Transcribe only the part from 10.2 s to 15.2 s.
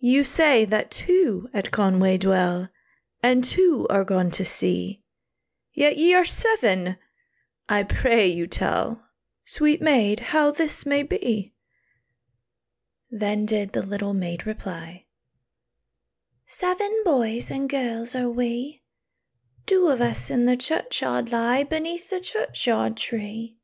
how this may be." Then did the little maid reply,